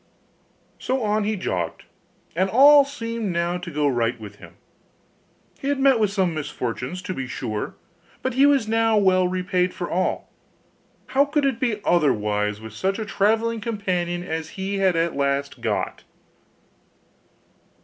So 0.79 1.03
on 1.03 1.25
he 1.25 1.35
jogged, 1.35 1.83
and 2.35 2.49
all 2.49 2.83
seemed 2.83 3.31
now 3.31 3.59
to 3.59 3.69
go 3.69 3.87
right 3.87 4.19
with 4.19 4.37
him: 4.37 4.55
he 5.59 5.67
had 5.67 5.79
met 5.79 5.99
with 5.99 6.09
some 6.11 6.33
misfortunes, 6.33 7.03
to 7.03 7.13
be 7.13 7.27
sure; 7.27 7.75
but 8.23 8.33
he 8.33 8.47
was 8.47 8.67
now 8.67 8.97
well 8.97 9.27
repaid 9.27 9.75
for 9.75 9.87
all. 9.91 10.31
How 11.09 11.23
could 11.23 11.45
it 11.45 11.59
be 11.59 11.81
otherwise 11.85 12.59
with 12.59 12.73
such 12.73 12.97
a 12.97 13.05
travelling 13.05 13.61
companion 13.61 14.23
as 14.23 14.49
he 14.57 14.79
had 14.79 14.95
at 14.95 15.15
last 15.15 15.61
got? 15.61 16.03